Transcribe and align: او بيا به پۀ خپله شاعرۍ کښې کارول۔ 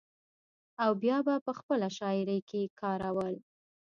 او 0.83 0.91
بيا 1.01 1.17
به 1.25 1.35
پۀ 1.45 1.51
خپله 1.59 1.87
شاعرۍ 1.97 2.39
کښې 2.49 2.61
کارول۔ 2.79 3.35